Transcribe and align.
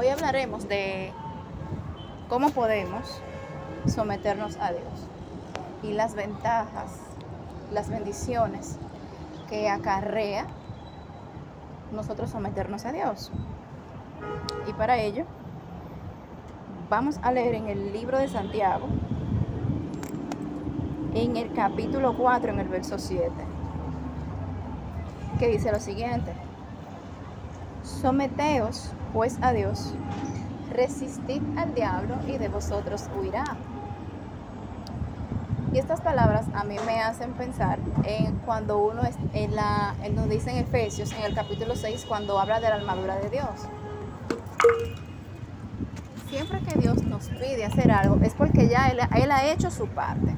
Hoy 0.00 0.08
hablaremos 0.08 0.66
de 0.66 1.12
cómo 2.30 2.48
podemos 2.52 3.20
someternos 3.86 4.56
a 4.56 4.70
Dios 4.70 5.06
y 5.82 5.92
las 5.92 6.14
ventajas, 6.14 7.00
las 7.70 7.90
bendiciones 7.90 8.78
que 9.50 9.68
acarrea 9.68 10.46
nosotros 11.92 12.30
someternos 12.30 12.86
a 12.86 12.92
Dios. 12.92 13.30
Y 14.66 14.72
para 14.72 14.96
ello 14.96 15.26
vamos 16.88 17.18
a 17.22 17.30
leer 17.30 17.56
en 17.56 17.68
el 17.68 17.92
libro 17.92 18.16
de 18.18 18.28
Santiago, 18.28 18.86
en 21.12 21.36
el 21.36 21.52
capítulo 21.52 22.16
4, 22.16 22.52
en 22.52 22.60
el 22.60 22.68
verso 22.68 22.98
7, 22.98 23.30
que 25.38 25.48
dice 25.48 25.70
lo 25.70 25.78
siguiente. 25.78 26.32
Someteos 28.00 28.92
pues 29.12 29.36
a 29.42 29.52
Dios, 29.52 29.92
resistid 30.72 31.42
al 31.58 31.74
diablo 31.74 32.14
y 32.26 32.38
de 32.38 32.48
vosotros 32.48 33.10
huirá. 33.14 33.44
Y 35.72 35.78
estas 35.78 36.00
palabras 36.00 36.46
a 36.54 36.64
mí 36.64 36.76
me 36.86 37.00
hacen 37.00 37.32
pensar 37.32 37.78
en 38.04 38.36
cuando 38.46 38.78
uno 38.78 39.02
en 39.34 39.54
la, 39.54 39.94
en 40.02 40.14
nos 40.14 40.30
dice 40.30 40.50
en 40.50 40.56
Efesios, 40.58 41.12
en 41.12 41.24
el 41.24 41.34
capítulo 41.34 41.76
6, 41.76 42.06
cuando 42.08 42.40
habla 42.40 42.58
de 42.58 42.70
la 42.70 42.76
armadura 42.76 43.16
de 43.16 43.28
Dios. 43.28 43.68
Siempre 46.30 46.60
que 46.60 46.78
Dios 46.78 47.02
nos 47.04 47.26
pide 47.28 47.66
hacer 47.66 47.90
algo 47.92 48.16
es 48.22 48.32
porque 48.32 48.68
ya 48.68 48.88
él, 48.88 48.98
él 49.14 49.30
ha 49.30 49.44
hecho 49.44 49.70
su 49.70 49.86
parte. 49.88 50.34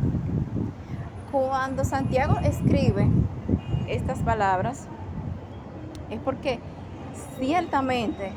Cuando 1.31 1.84
Santiago 1.84 2.39
escribe 2.42 3.09
estas 3.87 4.19
palabras, 4.19 4.89
es 6.11 6.20
porque 6.20 6.61
ciertamente 7.43 8.33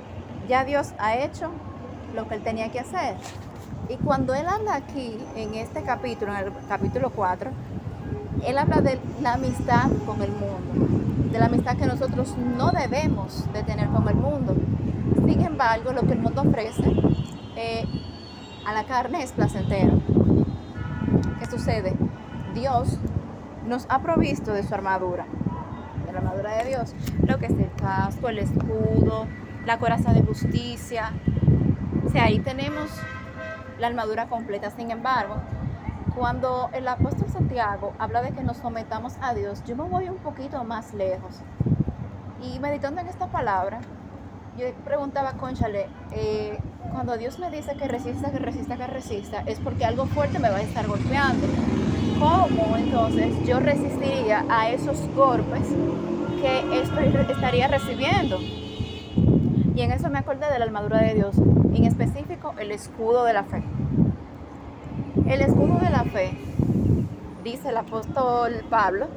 ya 0.49 0.65
Dios 0.65 0.93
ha 0.97 1.15
hecho 1.15 1.51
lo 2.15 2.27
que 2.27 2.35
él 2.35 2.41
tenía 2.41 2.71
que 2.71 2.79
hacer. 2.79 3.15
Y 3.87 3.97
cuando 3.97 4.33
él 4.33 4.47
habla 4.47 4.75
aquí, 4.75 5.15
en 5.35 5.53
este 5.53 5.83
capítulo, 5.83 6.33
en 6.33 6.47
el 6.47 6.51
capítulo 6.67 7.11
4, 7.11 7.51
él 8.47 8.57
habla 8.57 8.81
de 8.81 8.99
la 9.21 9.33
amistad 9.33 9.91
con 10.07 10.23
el 10.23 10.31
mundo, 10.31 10.87
de 11.31 11.37
la 11.37 11.45
amistad 11.45 11.77
que 11.77 11.85
nosotros 11.85 12.35
no 12.57 12.71
debemos 12.71 13.45
de 13.53 13.61
tener 13.61 13.89
con 13.89 14.07
el 14.07 14.15
mundo. 14.15 14.55
Sin 15.27 15.41
embargo, 15.41 15.91
lo 15.91 16.01
que 16.01 16.13
el 16.13 16.19
mundo 16.19 16.41
ofrece 16.41 16.91
eh, 17.55 17.85
a 18.65 18.73
la 18.73 18.85
carne 18.85 19.21
es 19.21 19.33
placentero. 19.33 19.99
¿Qué 21.39 21.45
sucede? 21.45 21.95
Dios 22.55 22.97
nos 23.67 23.85
ha 23.89 23.99
provisto 23.99 24.51
de 24.51 24.63
su 24.63 24.73
armadura, 24.73 25.27
armadura 26.35 26.63
de 26.63 26.69
Dios, 26.69 26.93
lo 27.25 27.37
que 27.37 27.45
es 27.45 27.51
el 27.51 27.71
casco, 27.75 28.29
el 28.29 28.39
escudo, 28.39 29.27
la 29.65 29.79
coraza 29.79 30.13
de 30.13 30.21
justicia. 30.21 31.11
O 32.05 32.09
sea, 32.09 32.25
ahí 32.25 32.39
tenemos 32.39 32.89
la 33.79 33.87
armadura 33.87 34.27
completa. 34.27 34.69
Sin 34.71 34.91
embargo, 34.91 35.35
cuando 36.15 36.69
el 36.73 36.87
apóstol 36.87 37.29
Santiago 37.29 37.93
habla 37.99 38.21
de 38.21 38.31
que 38.31 38.43
nos 38.43 38.57
sometamos 38.57 39.15
a 39.21 39.33
Dios, 39.33 39.63
yo 39.65 39.75
me 39.75 39.83
voy 39.83 40.09
un 40.09 40.17
poquito 40.17 40.63
más 40.63 40.93
lejos. 40.93 41.41
Y 42.41 42.59
meditando 42.59 43.01
en 43.01 43.07
esta 43.07 43.27
palabra, 43.27 43.79
yo 44.57 44.65
preguntaba, 44.83 45.33
conchale, 45.33 45.87
eh, 46.11 46.59
cuando 46.91 47.17
Dios 47.17 47.39
me 47.39 47.49
dice 47.49 47.75
que 47.75 47.87
resista, 47.87 48.31
que 48.31 48.39
resista, 48.39 48.77
que 48.77 48.87
resista, 48.87 49.41
es 49.45 49.59
porque 49.59 49.83
algo 49.85 50.05
fuerte 50.05 50.39
me 50.39 50.49
va 50.49 50.57
a 50.57 50.61
estar 50.61 50.87
golpeando. 50.87 51.47
¿Cómo 52.19 52.77
entonces 52.77 53.45
yo 53.45 53.59
resistiría 53.59 54.45
a 54.49 54.69
esos 54.69 54.97
golpes 55.13 55.67
que 56.45 57.33
estaría 57.33 57.67
recibiendo? 57.67 58.39
Y 58.39 59.81
en 59.81 59.91
eso 59.91 60.09
me 60.09 60.19
acordé 60.19 60.49
de 60.51 60.59
la 60.59 60.65
armadura 60.65 60.99
de 61.01 61.15
Dios, 61.15 61.35
en 61.37 61.85
específico 61.85 62.53
el 62.59 62.71
escudo 62.71 63.25
de 63.25 63.33
la 63.33 63.43
fe. 63.43 63.63
El 65.27 65.41
escudo 65.41 65.79
de 65.79 65.89
la 65.89 66.03
fe, 66.03 66.37
dice 67.43 67.69
el 67.69 67.77
apóstol 67.77 68.63
Pablo, 68.69 69.07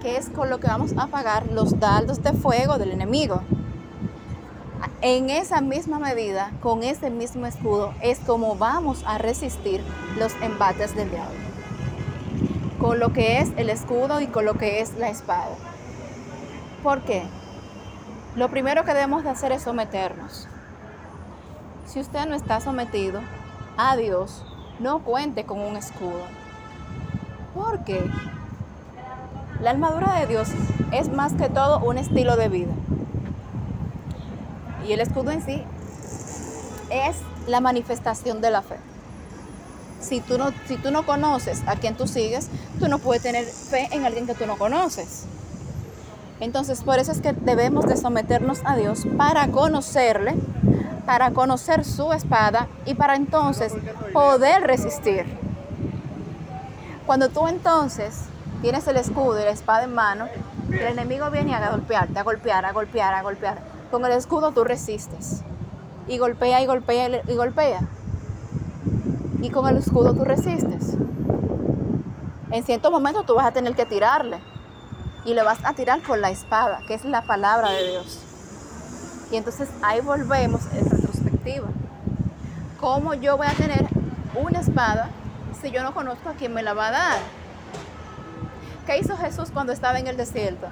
que 0.00 0.18
es 0.18 0.28
con 0.28 0.50
lo 0.50 0.60
que 0.60 0.66
vamos 0.66 0.92
a 0.96 1.04
apagar 1.04 1.50
los 1.50 1.80
dardos 1.80 2.22
de 2.22 2.32
fuego 2.32 2.78
del 2.78 2.90
enemigo. 2.90 3.40
En 5.00 5.30
esa 5.30 5.60
misma 5.60 5.98
medida, 5.98 6.52
con 6.60 6.82
ese 6.82 7.10
mismo 7.10 7.46
escudo, 7.46 7.94
es 8.02 8.18
como 8.20 8.56
vamos 8.56 9.02
a 9.06 9.18
resistir 9.18 9.82
los 10.18 10.34
embates 10.42 10.94
del 10.94 11.10
diablo. 11.10 11.38
Con 12.78 12.98
lo 12.98 13.12
que 13.12 13.38
es 13.38 13.50
el 13.56 13.70
escudo 13.70 14.20
y 14.20 14.26
con 14.26 14.44
lo 14.44 14.54
que 14.54 14.80
es 14.80 14.96
la 14.98 15.08
espada. 15.08 15.56
¿Por 16.84 17.00
qué? 17.00 17.22
Lo 18.36 18.50
primero 18.50 18.84
que 18.84 18.92
debemos 18.92 19.24
de 19.24 19.30
hacer 19.30 19.52
es 19.52 19.62
someternos. 19.62 20.46
Si 21.86 21.98
usted 21.98 22.26
no 22.26 22.34
está 22.34 22.60
sometido 22.60 23.22
a 23.78 23.96
Dios, 23.96 24.44
no 24.80 24.98
cuente 24.98 25.44
con 25.44 25.60
un 25.60 25.76
escudo. 25.76 26.26
Porque 27.54 28.04
la 29.62 29.70
armadura 29.70 30.20
de 30.20 30.26
Dios 30.26 30.50
es 30.92 31.08
más 31.08 31.32
que 31.32 31.48
todo 31.48 31.78
un 31.78 31.96
estilo 31.96 32.36
de 32.36 32.50
vida. 32.50 32.74
Y 34.86 34.92
el 34.92 35.00
escudo 35.00 35.30
en 35.30 35.40
sí 35.40 35.62
es 36.90 37.16
la 37.46 37.60
manifestación 37.60 38.42
de 38.42 38.50
la 38.50 38.60
fe. 38.60 38.76
Si 40.02 40.20
tú 40.20 40.36
no, 40.36 40.50
si 40.68 40.76
tú 40.76 40.90
no 40.90 41.06
conoces 41.06 41.62
a 41.66 41.76
quien 41.76 41.96
tú 41.96 42.06
sigues, 42.06 42.50
tú 42.78 42.88
no 42.88 42.98
puedes 42.98 43.22
tener 43.22 43.46
fe 43.46 43.88
en 43.90 44.04
alguien 44.04 44.26
que 44.26 44.34
tú 44.34 44.46
no 44.46 44.58
conoces. 44.58 45.24
Entonces, 46.44 46.82
por 46.82 46.98
eso 46.98 47.10
es 47.10 47.22
que 47.22 47.32
debemos 47.32 47.86
de 47.86 47.96
someternos 47.96 48.60
a 48.66 48.76
Dios 48.76 49.06
para 49.16 49.48
conocerle, 49.48 50.34
para 51.06 51.30
conocer 51.30 51.86
su 51.86 52.12
espada 52.12 52.68
y 52.84 52.92
para 52.92 53.16
entonces 53.16 53.72
poder 54.12 54.62
resistir. 54.62 55.24
Cuando 57.06 57.30
tú 57.30 57.48
entonces 57.48 58.24
tienes 58.60 58.86
el 58.86 58.98
escudo 58.98 59.40
y 59.40 59.44
la 59.44 59.52
espada 59.52 59.84
en 59.84 59.94
mano, 59.94 60.28
el 60.68 60.82
enemigo 60.82 61.30
viene 61.30 61.54
a 61.54 61.70
golpearte, 61.70 62.18
a 62.18 62.22
golpear, 62.22 62.66
a 62.66 62.72
golpear, 62.72 63.14
a 63.14 63.22
golpear. 63.22 63.58
Con 63.90 64.04
el 64.04 64.12
escudo 64.12 64.52
tú 64.52 64.64
resistes. 64.64 65.40
Y 66.08 66.18
golpea 66.18 66.60
y 66.60 66.66
golpea 66.66 67.22
y 67.26 67.36
golpea. 67.36 67.80
Y 69.40 69.48
con 69.48 69.66
el 69.66 69.78
escudo 69.78 70.12
tú 70.12 70.24
resistes. 70.24 70.94
En 72.50 72.62
cierto 72.64 72.90
momento 72.90 73.22
tú 73.22 73.34
vas 73.34 73.46
a 73.46 73.52
tener 73.52 73.74
que 73.74 73.86
tirarle 73.86 74.40
y 75.24 75.34
le 75.34 75.42
vas 75.42 75.58
a 75.64 75.74
tirar 75.74 76.02
con 76.02 76.20
la 76.20 76.30
espada, 76.30 76.80
que 76.86 76.94
es 76.94 77.04
la 77.04 77.22
palabra 77.22 77.70
de 77.70 77.90
Dios. 77.90 78.20
Y 79.30 79.36
entonces 79.36 79.68
ahí 79.82 80.00
volvemos 80.00 80.62
en 80.74 80.88
retrospectiva. 80.88 81.68
¿Cómo 82.80 83.14
yo 83.14 83.36
voy 83.36 83.46
a 83.46 83.54
tener 83.54 83.86
una 84.34 84.60
espada 84.60 85.08
si 85.60 85.70
yo 85.70 85.82
no 85.82 85.94
conozco 85.94 86.28
a 86.28 86.34
quién 86.34 86.52
me 86.52 86.62
la 86.62 86.74
va 86.74 86.88
a 86.88 86.90
dar? 86.90 87.18
¿Qué 88.86 88.98
hizo 88.98 89.16
Jesús 89.16 89.50
cuando 89.50 89.72
estaba 89.72 89.98
en 89.98 90.06
el 90.06 90.16
desierto? 90.16 90.66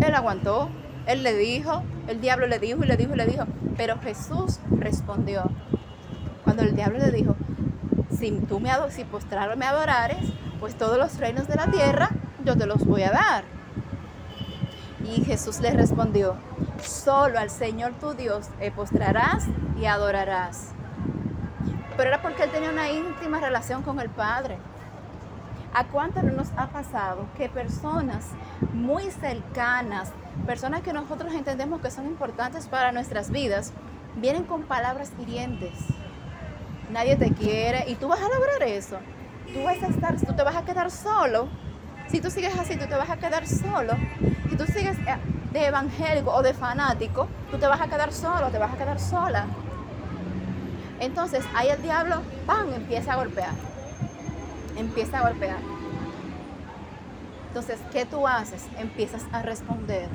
Él 0.00 0.14
aguantó, 0.14 0.70
él 1.06 1.22
le 1.22 1.34
dijo, 1.34 1.82
el 2.06 2.20
diablo 2.20 2.46
le 2.46 2.58
dijo 2.58 2.82
y 2.82 2.86
le 2.86 2.96
dijo 2.96 3.12
y 3.12 3.16
le 3.16 3.26
dijo, 3.26 3.44
pero 3.76 3.98
Jesús 4.00 4.60
respondió. 4.70 5.42
Cuando 6.44 6.62
el 6.62 6.74
diablo 6.74 6.98
le 6.98 7.10
dijo, 7.10 7.36
si 8.18 8.30
tú 8.48 8.60
me 8.60 8.70
si 8.90 9.04
postrarlo 9.04 9.56
me 9.56 9.66
adorares, 9.66 10.32
pues 10.58 10.76
todos 10.76 10.96
los 10.96 11.18
reinos 11.18 11.46
de 11.46 11.54
la 11.56 11.70
tierra 11.70 12.10
yo 12.44 12.56
te 12.56 12.66
los 12.66 12.84
voy 12.84 13.02
a 13.02 13.10
dar. 13.10 13.57
Y 15.16 15.24
Jesús 15.24 15.60
le 15.60 15.70
respondió, 15.70 16.36
solo 16.82 17.38
al 17.38 17.48
Señor 17.48 17.94
tu 17.94 18.12
Dios 18.12 18.48
postrarás 18.76 19.46
y 19.80 19.86
adorarás. 19.86 20.72
Pero 21.96 22.10
era 22.10 22.20
porque 22.20 22.42
él 22.42 22.50
tenía 22.50 22.70
una 22.70 22.90
íntima 22.90 23.40
relación 23.40 23.82
con 23.82 24.00
el 24.00 24.10
Padre. 24.10 24.58
¿A 25.72 25.84
cuánto 25.84 26.22
no 26.22 26.32
nos 26.32 26.48
ha 26.56 26.68
pasado 26.68 27.26
que 27.38 27.48
personas 27.48 28.26
muy 28.74 29.10
cercanas, 29.10 30.12
personas 30.46 30.82
que 30.82 30.92
nosotros 30.92 31.32
entendemos 31.32 31.80
que 31.80 31.90
son 31.90 32.06
importantes 32.06 32.66
para 32.66 32.92
nuestras 32.92 33.30
vidas, 33.30 33.72
vienen 34.16 34.44
con 34.44 34.64
palabras 34.64 35.12
hirientes? 35.18 35.72
Nadie 36.92 37.16
te 37.16 37.32
quiere 37.32 37.84
y 37.88 37.94
tú 37.94 38.08
vas 38.08 38.20
a 38.20 38.28
lograr 38.28 38.62
eso. 38.62 38.98
Tú 39.54 39.62
vas 39.62 39.82
a 39.82 39.86
estar, 39.86 40.16
tú 40.20 40.34
te 40.34 40.42
vas 40.42 40.56
a 40.56 40.64
quedar 40.66 40.90
solo. 40.90 41.48
Si 42.08 42.20
tú 42.20 42.30
sigues 42.30 42.58
así, 42.58 42.76
tú 42.76 42.86
te 42.86 42.94
vas 42.94 43.08
a 43.08 43.16
quedar 43.16 43.46
solo 43.46 43.94
tú 44.58 44.66
sigues 44.66 44.98
eh, 44.98 45.16
de 45.52 45.66
evangélico 45.66 46.34
o 46.34 46.42
de 46.42 46.52
fanático, 46.52 47.28
tú 47.50 47.58
te 47.58 47.66
vas 47.66 47.80
a 47.80 47.86
quedar 47.86 48.12
solo, 48.12 48.48
te 48.48 48.58
vas 48.58 48.74
a 48.74 48.76
quedar 48.76 48.98
sola. 48.98 49.46
Entonces 51.00 51.44
ahí 51.54 51.68
el 51.68 51.80
diablo, 51.80 52.16
¡pam!, 52.44 52.72
empieza 52.74 53.12
a 53.12 53.16
golpear. 53.16 53.52
Empieza 54.76 55.20
a 55.20 55.28
golpear. 55.28 55.58
Entonces, 57.48 57.78
¿qué 57.92 58.04
tú 58.04 58.26
haces? 58.26 58.66
Empiezas 58.78 59.24
a 59.32 59.42
responder. 59.42 60.08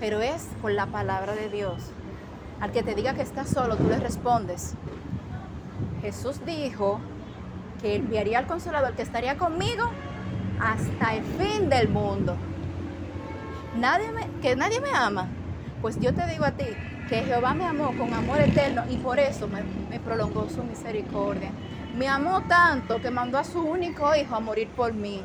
Pero 0.00 0.20
es 0.20 0.48
con 0.62 0.74
la 0.74 0.86
palabra 0.86 1.34
de 1.34 1.48
Dios. 1.48 1.90
Al 2.60 2.72
que 2.72 2.82
te 2.82 2.94
diga 2.94 3.14
que 3.14 3.22
estás 3.22 3.50
solo, 3.50 3.76
tú 3.76 3.88
le 3.88 3.98
respondes. 3.98 4.74
Jesús 6.00 6.44
dijo 6.46 7.00
que 7.82 7.96
enviaría 7.96 8.38
al 8.38 8.46
consolador 8.46 8.94
que 8.94 9.02
estaría 9.02 9.36
conmigo 9.36 9.90
hasta 10.60 11.14
el 11.14 11.24
fin 11.24 11.68
del 11.68 11.88
mundo 11.88 12.36
nadie 13.78 14.10
me, 14.12 14.26
que 14.40 14.56
nadie 14.56 14.80
me 14.80 14.90
ama, 14.90 15.28
Pues 15.80 15.98
yo 16.00 16.12
te 16.12 16.26
digo 16.26 16.44
a 16.44 16.52
ti 16.52 16.66
que 17.08 17.22
Jehová 17.22 17.54
me 17.54 17.64
amó 17.64 17.96
con 17.96 18.12
amor 18.12 18.40
eterno 18.40 18.82
y 18.90 18.96
por 18.98 19.18
eso 19.18 19.48
me, 19.48 19.98
prolongó 20.00 20.48
su 20.50 20.62
misericordia. 20.62 21.50
Me 21.96 22.06
amó 22.06 22.42
tanto 22.42 23.00
que 23.00 23.10
mandó 23.10 23.38
a 23.38 23.44
su 23.44 23.62
único 23.62 24.14
hijo 24.14 24.34
a 24.34 24.40
morir 24.40 24.68
por 24.68 24.92
mí. 24.92 25.24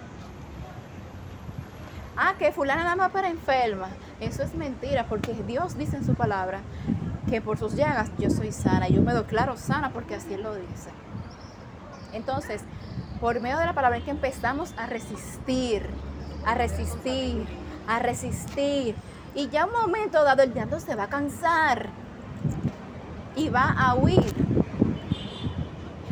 Ah, 2.16 2.36
que 2.40 2.52
fulana 2.52 2.84
nada 2.84 2.96
más 2.96 3.12
para 3.12 3.28
enferma. 3.28 3.90
Eso 4.22 4.44
es 4.44 4.56
mentira, 4.56 5.06
porque 5.10 5.34
Dios 5.34 5.78
dice 5.78 5.98
en 5.98 6.06
su 6.06 6.14
palabra 6.14 6.62
que 7.30 7.42
por 7.42 7.58
sus 7.58 7.76
llagas 7.76 8.12
yo 8.18 8.30
soy 8.30 8.52
sana. 8.52 8.88
Yo 8.88 9.02
me 9.02 9.14
declaro 9.14 9.58
sana 9.58 9.92
porque 9.92 10.16
así 10.16 10.38
lo 10.38 10.56
dice. 10.56 10.90
Entonces, 12.14 12.64
por 13.20 13.42
medio 13.42 13.58
de 13.58 13.66
la 13.66 13.74
palabra 13.74 13.98
es 13.98 14.04
que 14.04 14.12
empezamos 14.12 14.74
a 14.78 14.86
resistir, 14.86 15.86
a 16.46 16.56
resistir, 16.56 17.46
a 17.88 18.00
resistir. 18.00 18.96
Y 19.36 19.50
ya 19.50 19.66
un 19.66 19.74
momento 19.74 20.24
dado 20.24 20.44
el 20.44 20.54
diablo 20.54 20.80
se 20.80 20.96
va 20.96 21.04
a 21.04 21.10
cansar 21.10 21.90
y 23.36 23.50
va 23.50 23.70
a 23.70 23.96
huir. 23.96 24.34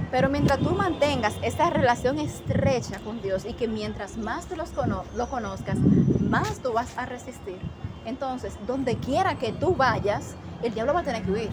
Pero 0.09 0.29
mientras 0.29 0.59
tú 0.59 0.71
mantengas 0.71 1.33
esa 1.41 1.69
relación 1.69 2.19
estrecha 2.19 3.00
con 3.00 3.21
Dios 3.21 3.45
y 3.45 3.53
que 3.53 3.68
mientras 3.68 4.18
más 4.18 4.45
tú 4.47 4.56
los 4.56 4.71
lo 5.15 5.29
conozcas, 5.29 5.77
más 6.19 6.59
tú 6.59 6.73
vas 6.73 6.97
a 6.97 7.06
resistir. 7.06 7.59
Entonces, 8.06 8.57
donde 8.67 8.97
quiera 8.97 9.35
que 9.35 9.53
tú 9.53 9.75
vayas, 9.75 10.35
el 10.63 10.74
diablo 10.74 10.94
va 10.94 11.01
a 11.01 11.03
tener 11.03 11.24
que 11.24 11.31
huir. 11.31 11.50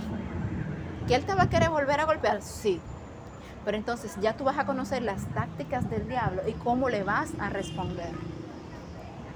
¿Que 1.07 1.15
él 1.15 1.25
te 1.25 1.35
va 1.35 1.45
a 1.45 1.49
querer 1.49 1.71
volver 1.71 2.01
a 2.01 2.05
golpear? 2.05 2.43
Sí. 2.43 2.81
Pero 3.65 3.77
entonces 3.77 4.17
ya 4.21 4.37
tú 4.37 4.45
vas 4.45 4.59
a 4.59 4.67
conocer 4.67 5.03
las 5.03 5.27
tácticas 5.35 5.89
del 5.89 6.09
diablo 6.09 6.43
y 6.49 6.53
cómo 6.53 6.89
le 6.89 7.05
vas 7.05 7.31
a 7.39 7.51
responder. 7.51 8.11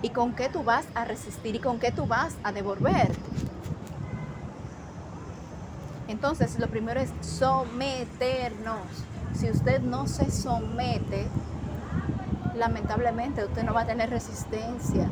Y 0.03 0.11
con 0.11 0.35
qué 0.35 0.49
tú 0.49 0.65
vas 0.65 0.85
a 0.95 1.05
resistir 1.05 1.55
y 1.55 1.59
con 1.61 1.79
qué 1.79 1.93
tú 1.93 2.07
vas 2.07 2.37
a 2.43 2.53
devolver. 2.53 3.13
Entonces, 6.09 6.59
lo 6.59 6.67
primero 6.67 7.01
es 7.01 7.11
someternos. 7.21 8.81
Si 9.35 9.49
usted 9.49 9.81
no 9.81 10.07
se 10.07 10.31
somete, 10.31 11.27
lamentablemente 12.55 13.45
usted 13.45 13.63
no 13.63 13.73
va 13.73 13.83
a 13.83 13.87
tener 13.87 14.11
resistencia. 14.11 15.09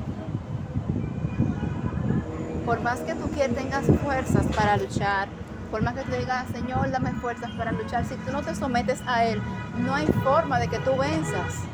Por 2.66 2.80
más 2.80 3.00
que 3.00 3.14
tú 3.14 3.28
tengas 3.28 3.86
fuerzas 4.02 4.46
para 4.54 4.76
luchar, 4.76 5.28
por 5.70 5.82
más 5.82 5.94
que 5.94 6.02
tú 6.02 6.12
digas, 6.12 6.46
Señor, 6.52 6.90
dame 6.90 7.12
fuerzas 7.12 7.50
para 7.52 7.72
luchar, 7.72 8.04
si 8.04 8.16
tú 8.16 8.32
no 8.32 8.42
te 8.42 8.54
sometes 8.54 9.00
a 9.06 9.24
Él, 9.24 9.40
no 9.78 9.94
hay 9.94 10.06
forma 10.06 10.58
de 10.58 10.68
que 10.68 10.78
tú 10.80 10.96
venzas. 10.96 11.69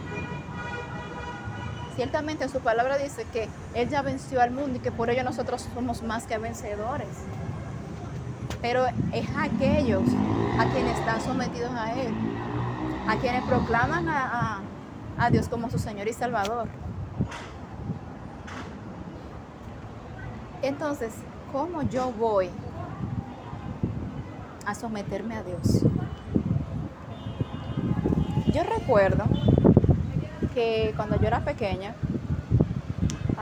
Ciertamente 1.96 2.48
su 2.48 2.60
palabra 2.60 2.98
dice 2.98 3.26
que 3.32 3.48
Él 3.74 3.88
ya 3.88 4.02
venció 4.02 4.40
al 4.40 4.50
mundo 4.50 4.76
y 4.76 4.80
que 4.80 4.92
por 4.92 5.10
ello 5.10 5.24
nosotros 5.24 5.66
somos 5.74 6.02
más 6.02 6.26
que 6.26 6.38
vencedores. 6.38 7.08
Pero 8.62 8.86
es 9.12 9.26
aquellos 9.36 10.02
a 10.58 10.66
quienes 10.72 10.98
están 10.98 11.20
sometidos 11.20 11.72
a 11.72 11.92
Él 11.94 12.12
a 13.06 13.16
quienes 13.16 13.44
proclaman 13.44 14.08
a, 14.08 14.62
Dios 15.30 15.48
como 15.48 15.70
su 15.70 15.78
Señor 15.78 16.08
y 16.08 16.12
Salvador. 16.12 16.68
Entonces, 20.62 21.14
¿cómo 21.52 21.82
yo 21.82 22.12
voy 22.12 22.50
a 24.66 24.74
someterme 24.74 25.36
a 25.36 25.42
Dios? 25.42 25.82
Yo 28.52 28.62
recuerdo 28.62 29.24
que 30.56 30.94
cuando 30.96 31.20
yo 31.20 31.26
era 31.26 31.40
pequeña, 31.40 31.94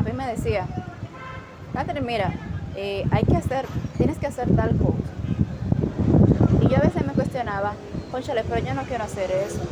mí 0.05 0.13
me 0.13 0.27
decía, 0.27 0.67
Catherine, 1.73 2.07
mira, 2.07 2.33
eh, 2.77 3.07
hay 3.11 3.25
que 3.25 3.37
hacer, 3.37 3.67
tienes 3.97 4.19
que 4.19 4.27
hacer 4.27 4.55
tal 4.55 4.77
cosa. 4.77 5.13
Y 6.61 6.69
yo 6.69 6.77
a 6.77 6.81
veces 6.81 7.07
me 7.07 7.15
cuestionaba, 7.15 7.73
conchale, 8.11 8.45
pero 8.45 8.65
yo 8.65 8.75
no 8.75 8.83
quiero 8.83 9.05
hacer 9.05 9.31
eso. 9.31 9.63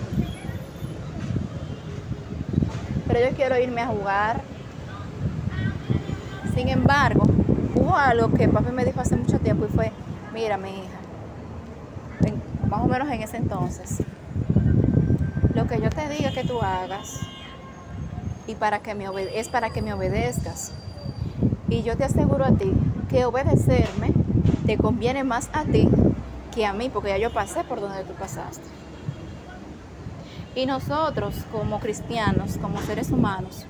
Pero 3.06 3.20
yo 3.28 3.36
quiero 3.36 3.58
irme 3.58 3.82
a 3.82 3.88
jugar. 3.88 4.40
Sin 6.54 6.68
embargo, 6.68 7.24
hubo 7.74 7.96
algo 7.96 8.32
que 8.32 8.48
papi 8.48 8.72
me 8.72 8.84
dijo 8.84 9.00
hace 9.00 9.16
mucho 9.16 9.38
tiempo 9.38 9.66
y 9.66 9.68
fue, 9.68 9.92
mira 10.32 10.56
mi 10.56 10.70
hija, 10.70 10.98
más 12.68 12.80
o 12.80 12.86
menos 12.86 13.08
en 13.10 13.22
ese 13.22 13.36
entonces, 13.36 14.02
lo 15.54 15.66
que 15.66 15.80
yo 15.80 15.90
te 15.90 16.08
diga 16.08 16.30
que 16.32 16.44
tú 16.44 16.60
hagas 16.60 17.20
y 18.46 18.54
para 18.54 18.80
que 18.80 18.94
me 18.94 19.06
es 19.34 19.48
para 19.48 19.70
que 19.70 19.82
me 19.82 19.92
obedezcas. 19.92 20.72
Y 21.68 21.82
yo 21.82 21.96
te 21.96 22.04
aseguro 22.04 22.44
a 22.44 22.52
ti 22.52 22.72
que 23.08 23.24
obedecerme 23.24 24.12
te 24.66 24.76
conviene 24.76 25.24
más 25.24 25.50
a 25.52 25.64
ti 25.64 25.88
que 26.54 26.66
a 26.66 26.72
mí, 26.72 26.90
porque 26.90 27.08
ya 27.10 27.18
yo 27.18 27.32
pasé 27.32 27.64
por 27.64 27.80
donde 27.80 28.04
tú 28.04 28.12
pasaste. 28.14 28.64
Y 30.54 30.66
nosotros 30.66 31.34
como 31.50 31.80
cristianos, 31.80 32.58
como 32.58 32.80
seres 32.82 33.10
humanos, 33.10 33.66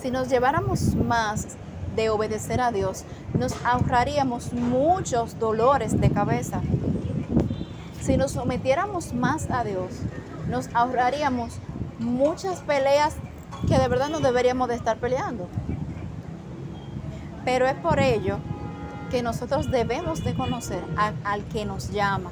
si 0.00 0.10
nos 0.10 0.28
lleváramos 0.28 0.94
más 0.94 1.56
de 1.96 2.10
obedecer 2.10 2.60
a 2.60 2.70
Dios, 2.70 3.04
nos 3.34 3.54
ahorraríamos 3.64 4.52
muchos 4.52 5.38
dolores 5.38 6.00
de 6.00 6.10
cabeza. 6.10 6.60
Si 8.00 8.16
nos 8.16 8.32
sometiéramos 8.32 9.12
más 9.12 9.50
a 9.50 9.64
Dios, 9.64 9.90
nos 10.48 10.72
ahorraríamos 10.74 11.58
muchas 11.98 12.60
peleas 12.60 13.16
que 13.66 13.78
de 13.78 13.88
verdad 13.88 14.08
no 14.08 14.20
deberíamos 14.20 14.68
de 14.68 14.74
estar 14.74 14.98
peleando. 14.98 15.48
Pero 17.44 17.66
es 17.66 17.74
por 17.74 17.98
ello 17.98 18.38
que 19.10 19.22
nosotros 19.22 19.70
debemos 19.70 20.22
de 20.22 20.34
conocer 20.34 20.84
al 21.24 21.44
que 21.44 21.64
nos 21.64 21.90
llama. 21.90 22.30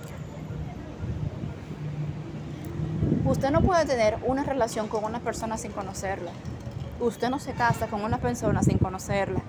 Usted 3.24 3.50
no 3.50 3.60
puede 3.62 3.84
tener 3.86 4.18
una 4.24 4.44
relación 4.44 4.88
con 4.88 5.04
una 5.04 5.20
persona 5.20 5.58
sin 5.58 5.72
conocerla. 5.72 6.30
Usted 7.00 7.28
no 7.28 7.38
se 7.38 7.52
casa 7.52 7.88
con 7.88 8.02
una 8.02 8.18
persona 8.18 8.62
sin 8.62 8.78
conocerla. 8.78 9.40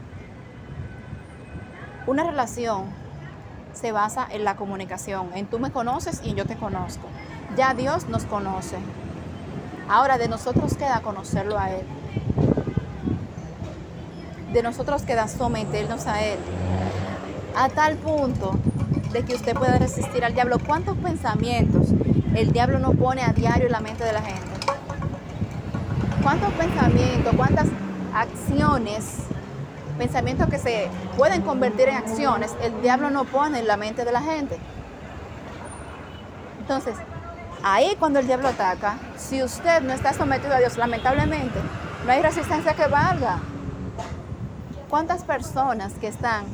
Una 2.08 2.24
relación 2.24 2.86
se 3.74 3.92
basa 3.92 4.28
en 4.32 4.44
la 4.44 4.56
comunicación, 4.56 5.30
en 5.36 5.46
tú 5.46 5.60
me 5.60 5.72
conoces 5.72 6.22
y 6.24 6.34
yo 6.34 6.46
te 6.46 6.56
conozco. 6.56 7.08
Ya 7.56 7.74
Dios 7.74 8.08
nos 8.08 8.24
conoce. 8.24 8.78
Ahora 9.90 10.18
de 10.18 10.28
nosotros 10.28 10.76
queda 10.76 11.02
conocerlo 11.02 11.58
a 11.58 11.72
Él. 11.72 11.86
De 14.52 14.62
nosotros 14.62 15.04
queda 15.04 15.28
someternos 15.28 16.08
a 16.08 16.24
Él 16.24 16.40
a 17.56 17.70
tal 17.70 17.96
punto 17.96 18.56
de 19.12 19.24
que 19.24 19.34
usted 19.34 19.56
pueda 19.56 19.80
resistir 19.80 20.24
al 20.24 20.34
diablo. 20.34 20.58
¿Cuántos 20.60 20.98
pensamientos 20.98 21.88
el 22.36 22.52
diablo 22.52 22.80
no 22.80 22.92
pone 22.94 23.24
a 23.24 23.34
diario 23.34 23.66
en 23.66 23.72
la 23.72 23.80
mente 23.80 24.04
de 24.04 24.14
la 24.14 24.22
gente? 24.22 24.48
¿Cuántos 26.22 26.52
pensamientos, 26.54 27.34
cuántas 27.36 27.68
acciones, 28.14 29.20
pensamientos 29.98 30.50
que 30.50 30.60
se 30.60 30.90
pueden 31.16 31.42
convertir 31.42 31.88
en 31.88 31.96
acciones, 31.96 32.54
el 32.62 32.82
diablo 32.82 33.10
no 33.10 33.24
pone 33.24 33.60
en 33.60 33.68
la 33.68 33.78
mente 33.78 34.04
de 34.04 34.12
la 34.12 34.22
gente? 34.22 34.60
Entonces, 36.60 36.96
ahí 37.64 37.96
cuando 38.00 38.20
el 38.20 38.28
diablo 38.28 38.50
ataca, 38.50 38.98
si 39.18 39.44
usted 39.44 39.82
no 39.82 39.94
está 39.94 40.14
sometido 40.14 40.54
a 40.54 40.60
Dios, 40.60 40.78
lamentablemente, 40.78 41.60
no 42.06 42.12
hay 42.12 42.22
resistencia 42.22 42.74
que 42.74 42.88
valga. 42.88 43.40
¿Cuántas 44.90 45.24
personas 45.24 45.94
que 45.96 46.08
están 46.08 46.46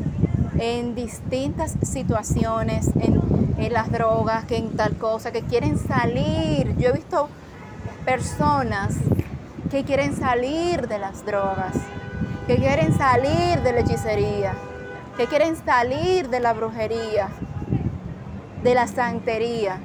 en 0.59 0.95
distintas 0.95 1.75
situaciones, 1.81 2.89
en, 2.99 3.21
las 3.71 3.91
drogas, 3.91 4.45
que 4.45 4.57
en 4.57 4.75
tal 4.75 4.97
cosa, 4.97 5.31
que 5.31 5.41
quieren 5.41 5.77
salir. 5.77 6.75
Yo 6.77 6.89
he 6.89 6.91
visto 6.91 7.29
personas 8.05 8.93
que 9.71 9.83
quieren 9.83 10.15
salir 10.15 10.87
de 10.87 10.99
las 10.99 11.25
drogas, 11.25 11.73
que 12.45 12.57
quieren 12.57 12.95
salir 12.97 13.61
de 13.61 13.71
la 13.71 13.79
hechicería, 13.79 14.53
que 15.15 15.27
quieren 15.27 15.55
salir 15.55 16.29
de 16.29 16.41
la 16.41 16.53
brujería, 16.53 17.29
de 18.63 18.75
la 18.75 18.87
santería. 18.87 19.79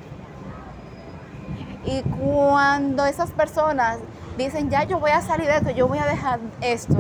Y 1.89 2.03
cuando 2.03 3.07
esas 3.07 3.31
personas 3.31 3.97
dicen, 4.37 4.69
ya 4.69 4.85
yo 4.85 5.01
voy 5.01 5.11
a 5.11 5.23
salir 5.23 5.47
de 5.47 5.57
esto, 5.57 5.71
yo 5.71 5.89
voy 5.89 5.97
a 5.97 6.05
dejar 6.05 6.39
esto, 6.61 6.95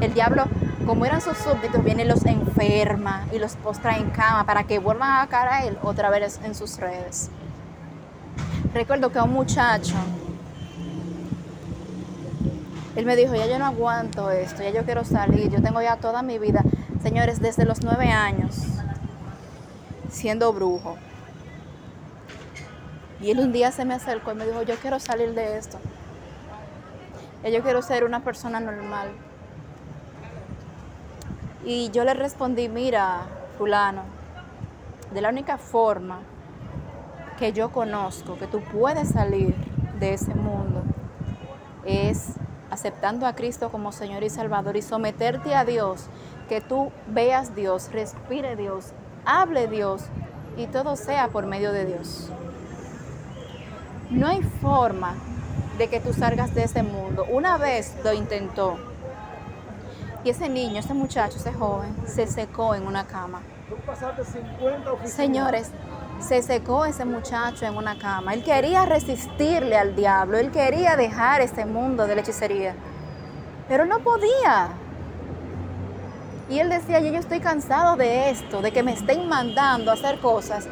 el 0.00 0.14
diablo 0.14 0.44
como 0.86 1.04
eran 1.04 1.20
sus 1.20 1.36
súbditos, 1.36 1.84
viene 1.84 2.04
y 2.04 2.06
los 2.06 2.24
enferma 2.24 3.26
y 3.30 3.38
los 3.38 3.56
postra 3.56 3.98
en 3.98 4.08
cama 4.08 4.46
para 4.46 4.64
que 4.64 4.78
vuelvan 4.78 5.20
a 5.20 5.26
caer 5.26 5.48
a 5.48 5.64
él 5.66 5.78
otra 5.82 6.08
vez 6.08 6.40
en 6.44 6.54
sus 6.54 6.78
redes. 6.78 7.28
Recuerdo 8.72 9.12
que 9.12 9.20
un 9.20 9.34
muchacho, 9.34 9.96
él 12.94 13.04
me 13.04 13.16
dijo, 13.16 13.34
ya 13.34 13.46
yo 13.46 13.58
no 13.58 13.66
aguanto 13.66 14.30
esto, 14.30 14.62
ya 14.62 14.70
yo 14.70 14.84
quiero 14.84 15.04
salir, 15.04 15.50
yo 15.50 15.60
tengo 15.60 15.82
ya 15.82 15.96
toda 15.96 16.22
mi 16.22 16.38
vida, 16.38 16.62
señores, 17.02 17.42
desde 17.42 17.66
los 17.66 17.82
nueve 17.82 18.08
años, 18.10 18.62
siendo 20.08 20.54
brujo. 20.54 20.96
Y 23.20 23.30
él 23.30 23.40
un 23.40 23.52
día 23.52 23.70
se 23.72 23.84
me 23.84 23.94
acercó 23.94 24.32
y 24.32 24.34
me 24.34 24.46
dijo, 24.46 24.62
yo 24.62 24.76
quiero 24.76 25.00
salir 25.00 25.34
de 25.34 25.56
esto. 25.56 25.78
Yo 27.44 27.62
quiero 27.62 27.80
ser 27.80 28.02
una 28.02 28.24
persona 28.24 28.58
normal 28.58 29.10
Y 31.64 31.90
yo 31.90 32.02
le 32.02 32.14
respondí, 32.14 32.68
mira, 32.68 33.20
fulano, 33.56 34.02
de 35.12 35.20
la 35.20 35.28
única 35.28 35.58
forma 35.58 36.20
que 37.38 37.52
yo 37.52 37.70
conozco 37.70 38.36
que 38.36 38.46
tú 38.46 38.60
puedes 38.60 39.10
salir 39.10 39.54
de 40.00 40.14
ese 40.14 40.34
mundo 40.34 40.82
es 41.84 42.34
aceptando 42.70 43.26
a 43.26 43.34
Cristo 43.34 43.70
como 43.70 43.92
Señor 43.92 44.22
y 44.22 44.30
Salvador 44.30 44.76
y 44.76 44.82
someterte 44.82 45.54
a 45.54 45.64
Dios, 45.64 46.06
que 46.48 46.60
tú 46.60 46.90
veas 47.06 47.54
Dios, 47.54 47.90
respire 47.92 48.56
Dios, 48.56 48.92
hable 49.24 49.68
Dios 49.68 50.04
y 50.56 50.66
todo 50.66 50.96
sea 50.96 51.28
por 51.28 51.46
medio 51.46 51.72
de 51.72 51.86
Dios. 51.86 52.30
No 54.10 54.28
hay 54.28 54.42
forma 54.42 55.14
de 55.78 55.88
que 55.88 56.00
tú 56.00 56.12
salgas 56.12 56.54
de 56.54 56.64
ese 56.64 56.82
mundo. 56.82 57.26
Una 57.30 57.58
vez 57.58 57.96
lo 58.04 58.12
intentó 58.12 58.78
y 60.24 60.30
ese 60.30 60.48
niño, 60.48 60.80
ese 60.80 60.92
muchacho, 60.92 61.36
ese 61.36 61.52
joven, 61.52 61.94
se 62.06 62.26
secó 62.26 62.74
en 62.74 62.86
una 62.86 63.06
cama. 63.06 63.42
Señores, 65.04 65.70
se 66.18 66.42
secó 66.42 66.84
ese 66.84 67.04
muchacho 67.04 67.64
en 67.64 67.76
una 67.76 67.98
cama. 67.98 68.34
Él 68.34 68.42
quería 68.42 68.86
resistirle 68.86 69.76
al 69.76 69.94
diablo, 69.94 70.38
él 70.38 70.50
quería 70.50 70.96
dejar 70.96 71.42
ese 71.42 71.64
mundo 71.64 72.06
de 72.06 72.16
la 72.16 72.20
hechicería, 72.22 72.74
pero 73.68 73.84
no 73.86 74.00
podía. 74.00 74.70
Y 76.48 76.58
él 76.58 76.70
decía, 76.70 77.00
yo 77.00 77.16
estoy 77.18 77.40
cansado 77.40 77.96
de 77.96 78.30
esto, 78.30 78.62
de 78.62 78.72
que 78.72 78.82
me 78.82 78.92
estén 78.92 79.28
mandando 79.28 79.90
a 79.90 79.94
hacer 79.94 80.20
cosas 80.20 80.66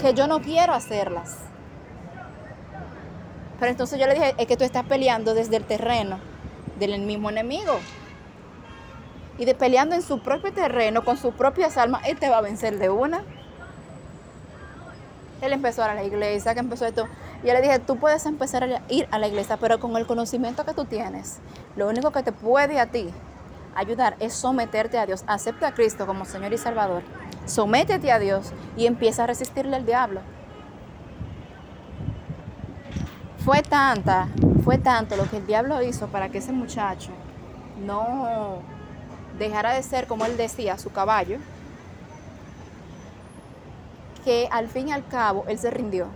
que 0.00 0.14
yo 0.14 0.26
no 0.26 0.40
quiero 0.40 0.72
hacerlas. 0.72 1.45
Pero 3.58 3.70
entonces 3.70 3.98
yo 3.98 4.06
le 4.06 4.14
dije, 4.14 4.34
es 4.38 4.46
que 4.46 4.56
tú 4.56 4.64
estás 4.64 4.84
peleando 4.84 5.34
desde 5.34 5.56
el 5.56 5.64
terreno 5.64 6.18
del 6.78 7.00
mismo 7.00 7.30
enemigo. 7.30 7.78
Y 9.38 9.44
de 9.44 9.54
peleando 9.54 9.94
en 9.94 10.02
su 10.02 10.20
propio 10.20 10.52
terreno, 10.52 11.04
con 11.04 11.16
sus 11.16 11.34
propias 11.34 11.76
almas, 11.76 12.02
él 12.06 12.18
te 12.18 12.28
va 12.28 12.38
a 12.38 12.40
vencer 12.40 12.78
de 12.78 12.88
una. 12.88 13.22
Él 15.42 15.52
empezó 15.52 15.82
a 15.82 15.86
ir 15.86 15.90
a 15.92 15.94
la 15.94 16.04
iglesia, 16.04 16.54
que 16.54 16.60
empezó 16.60 16.86
esto. 16.86 17.06
Yo 17.44 17.52
le 17.52 17.60
dije, 17.60 17.78
tú 17.78 17.96
puedes 17.98 18.24
empezar 18.24 18.64
a 18.64 18.82
ir 18.88 19.06
a 19.10 19.18
la 19.18 19.28
iglesia, 19.28 19.58
pero 19.58 19.78
con 19.78 19.96
el 19.96 20.06
conocimiento 20.06 20.64
que 20.64 20.72
tú 20.72 20.86
tienes, 20.86 21.38
lo 21.76 21.88
único 21.88 22.10
que 22.10 22.22
te 22.22 22.32
puede 22.32 22.80
a 22.80 22.86
ti 22.86 23.10
ayudar 23.74 24.16
es 24.20 24.32
someterte 24.32 24.98
a 24.98 25.04
Dios. 25.04 25.24
Acepta 25.26 25.68
a 25.68 25.74
Cristo 25.74 26.06
como 26.06 26.24
Señor 26.24 26.52
y 26.54 26.58
Salvador. 26.58 27.02
Sométete 27.44 28.10
a 28.10 28.18
Dios 28.18 28.52
y 28.76 28.86
empieza 28.86 29.24
a 29.24 29.26
resistirle 29.26 29.76
al 29.76 29.84
diablo. 29.84 30.20
Fue 33.46 33.62
tanta, 33.62 34.26
fue 34.64 34.76
tanto 34.76 35.14
lo 35.14 35.30
que 35.30 35.36
el 35.36 35.46
diablo 35.46 35.80
hizo 35.80 36.08
para 36.08 36.30
que 36.30 36.38
ese 36.38 36.50
muchacho 36.50 37.12
no 37.86 38.58
dejara 39.38 39.72
de 39.72 39.84
ser, 39.84 40.08
como 40.08 40.26
él 40.26 40.36
decía, 40.36 40.76
su 40.78 40.90
caballo, 40.90 41.38
que 44.24 44.48
al 44.50 44.66
fin 44.66 44.88
y 44.88 44.92
al 44.92 45.06
cabo 45.06 45.44
él 45.46 45.60
se 45.60 45.70
rindió. 45.70 46.08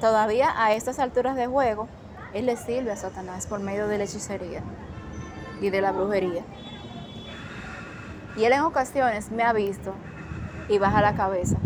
Todavía 0.00 0.54
a 0.56 0.72
estas 0.72 0.98
alturas 0.98 1.36
de 1.36 1.46
juego, 1.46 1.86
él 2.32 2.46
le 2.46 2.56
sirve 2.56 2.90
a 2.90 2.96
Satanás 2.96 3.46
por 3.46 3.60
medio 3.60 3.86
de 3.86 3.98
la 3.98 4.04
hechicería 4.04 4.62
y 5.60 5.68
de 5.68 5.82
la 5.82 5.92
brujería. 5.92 6.42
Y 8.34 8.44
él 8.44 8.52
en 8.54 8.62
ocasiones 8.62 9.30
me 9.30 9.42
ha 9.42 9.52
visto 9.52 9.92
y 10.70 10.78
baja 10.78 11.02
la 11.02 11.14
cabeza. 11.14 11.58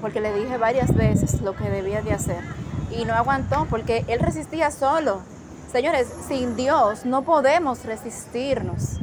Porque 0.00 0.20
le 0.20 0.32
dije 0.32 0.56
varias 0.56 0.94
veces 0.94 1.40
lo 1.40 1.54
que 1.54 1.68
debía 1.68 2.02
de 2.02 2.12
hacer. 2.12 2.42
Y 2.90 3.04
no 3.04 3.14
aguantó 3.14 3.66
porque 3.68 4.04
él 4.08 4.20
resistía 4.20 4.70
solo. 4.70 5.22
Señores, 5.70 6.08
sin 6.26 6.56
Dios 6.56 7.04
no 7.04 7.22
podemos 7.22 7.84
resistirnos. 7.84 9.00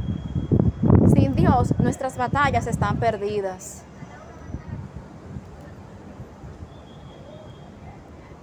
Sin 1.14 1.36
Dios 1.36 1.74
nuestras 1.80 2.18
batallas 2.18 2.68
están 2.68 2.98
perdidas. 2.98 3.84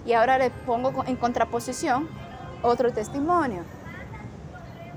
Y 0.05 0.15
ahora 0.15 0.39
le 0.39 0.51
pongo 0.51 1.05
en 1.07 1.17
contraposición 1.17 2.09
otro 2.63 2.93
testimonio. 2.93 3.65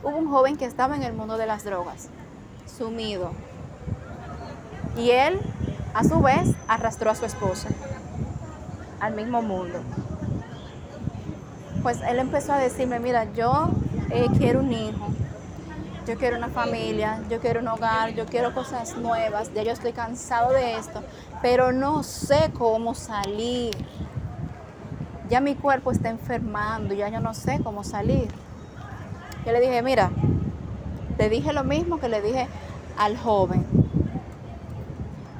Hubo 0.03 0.17
un 0.17 0.29
joven 0.29 0.57
que 0.57 0.65
estaba 0.65 0.95
en 0.95 1.03
el 1.03 1.13
mundo 1.13 1.37
de 1.37 1.45
las 1.45 1.63
drogas, 1.63 2.09
sumido. 2.65 3.31
Y 4.97 5.11
él, 5.11 5.39
a 5.95 6.03
su 6.03 6.21
vez, 6.21 6.53
arrastró 6.67 7.09
a 7.09 7.15
su 7.15 7.25
esposa 7.25 7.69
al 8.99 9.15
mismo 9.15 9.41
mundo. 9.41 9.79
Pues 11.81 12.01
él 12.01 12.19
empezó 12.19 12.53
a 12.53 12.57
decirme, 12.57 12.99
mira, 12.99 13.31
yo 13.33 13.69
eh, 14.09 14.27
quiero 14.37 14.59
un 14.59 14.73
hijo, 14.73 15.07
yo 16.05 16.17
quiero 16.17 16.37
una 16.37 16.49
familia, 16.49 17.21
yo 17.29 17.39
quiero 17.39 17.61
un 17.61 17.67
hogar, 17.69 18.13
yo 18.13 18.25
quiero 18.25 18.53
cosas 18.53 18.97
nuevas, 18.97 19.53
ya 19.53 19.63
yo 19.63 19.71
estoy 19.71 19.93
cansado 19.93 20.51
de 20.51 20.75
esto, 20.75 21.01
pero 21.41 21.71
no 21.71 22.03
sé 22.03 22.51
cómo 22.57 22.93
salir. 22.93 23.75
Ya 25.29 25.39
mi 25.39 25.55
cuerpo 25.55 25.91
está 25.91 26.09
enfermando, 26.09 26.93
ya 26.93 27.07
yo 27.09 27.21
no 27.21 27.33
sé 27.33 27.61
cómo 27.63 27.83
salir. 27.83 28.27
Yo 29.45 29.51
le 29.53 29.61
dije, 29.61 29.81
mira, 29.81 30.11
le 31.17 31.29
dije 31.29 31.53
lo 31.53 31.63
mismo 31.63 31.99
que 31.99 32.09
le 32.09 32.21
dije 32.21 32.47
al 32.97 33.17
joven. 33.17 33.74